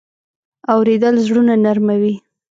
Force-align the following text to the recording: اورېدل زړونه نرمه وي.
اورېدل 0.73 1.15
زړونه 1.25 1.53
نرمه 1.63 1.95
وي. 2.01 2.13